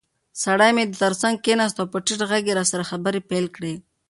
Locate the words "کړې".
3.55-3.73